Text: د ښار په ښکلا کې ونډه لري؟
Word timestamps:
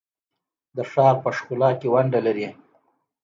د 0.75 0.77
ښار 0.91 1.15
په 1.23 1.29
ښکلا 1.37 1.69
کې 1.79 1.87
ونډه 1.93 2.19
لري؟ 2.27 2.47